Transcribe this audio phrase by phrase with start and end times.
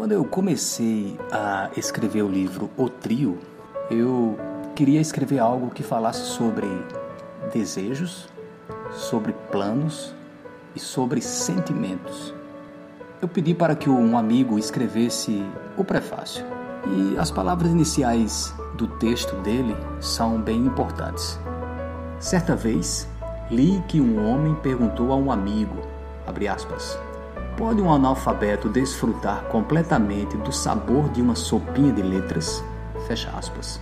[0.00, 3.38] Quando eu comecei a escrever o livro O Trio,
[3.90, 4.34] eu
[4.74, 6.66] queria escrever algo que falasse sobre
[7.52, 8.26] desejos,
[8.92, 10.14] sobre planos
[10.74, 12.32] e sobre sentimentos.
[13.20, 15.44] Eu pedi para que um amigo escrevesse
[15.76, 16.46] o prefácio.
[16.86, 21.38] E as palavras iniciais do texto dele são bem importantes.
[22.18, 23.06] Certa vez,
[23.50, 25.76] li que um homem perguntou a um amigo,
[26.50, 26.98] aspas,
[27.56, 32.64] Pode um analfabeto desfrutar completamente do sabor de uma sopinha de letras?
[33.06, 33.80] Fecha aspas.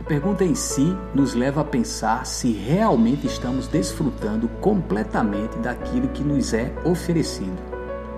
[0.00, 6.24] A pergunta em si nos leva a pensar se realmente estamos desfrutando completamente daquilo que
[6.24, 7.58] nos é oferecido,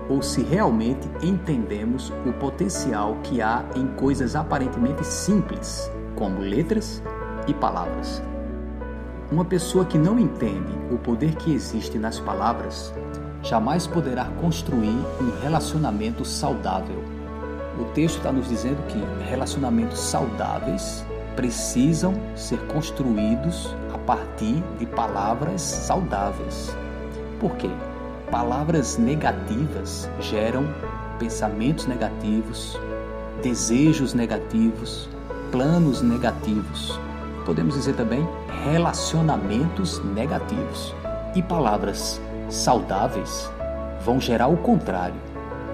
[0.07, 7.03] ou se realmente entendemos o potencial que há em coisas aparentemente simples, como letras
[7.47, 8.23] e palavras.
[9.31, 12.93] Uma pessoa que não entende o poder que existe nas palavras
[13.43, 17.03] jamais poderá construir um relacionamento saudável.
[17.79, 25.61] O texto está nos dizendo que relacionamentos saudáveis precisam ser construídos a partir de palavras
[25.61, 26.75] saudáveis.
[27.39, 27.69] Por quê?
[28.29, 30.65] Palavras negativas geram
[31.17, 32.79] pensamentos negativos,
[33.41, 35.09] desejos negativos,
[35.51, 36.99] planos negativos.
[37.45, 38.27] Podemos dizer também
[38.63, 40.93] relacionamentos negativos.
[41.35, 43.49] E palavras saudáveis
[44.03, 45.15] vão gerar o contrário: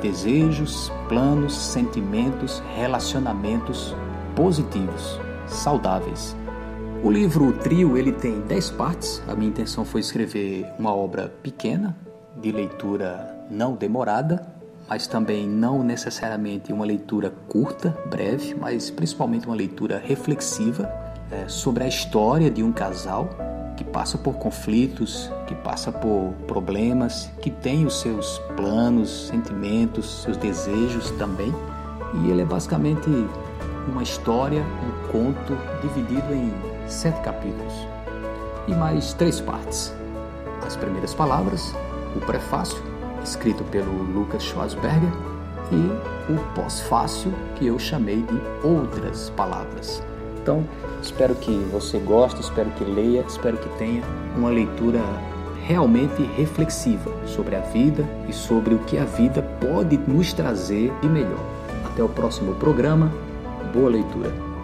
[0.02, 3.96] desejos, planos, sentimentos, relacionamentos
[4.36, 6.36] positivos, saudáveis.
[7.04, 9.22] O livro o Trio ele tem 10 partes.
[9.28, 11.96] A minha intenção foi escrever uma obra pequena,
[12.36, 14.48] de leitura não demorada,
[14.90, 20.90] mas também não necessariamente uma leitura curta, breve, mas principalmente uma leitura reflexiva
[21.32, 23.30] é, sobre a história de um casal
[23.76, 30.36] que passa por conflitos, que passa por problemas, que tem os seus planos, sentimentos, seus
[30.38, 31.54] desejos também.
[32.14, 33.08] E ele é basicamente
[33.88, 36.52] uma história, um conto dividido em
[36.88, 37.74] sete capítulos
[38.68, 39.94] e mais três partes.
[40.66, 41.74] As primeiras palavras,
[42.16, 42.82] o prefácio,
[43.24, 45.12] escrito pelo Lucas Schwarzberger,
[45.72, 50.02] e o pós-fácio, que eu chamei de Outras Palavras.
[50.48, 50.64] Então,
[51.04, 54.02] espero que você goste, espero que leia, espero que tenha
[54.34, 55.02] uma leitura
[55.66, 61.10] realmente reflexiva sobre a vida e sobre o que a vida pode nos trazer de
[61.10, 61.44] melhor.
[61.84, 63.12] Até o próximo programa.
[63.74, 64.57] Boa leitura.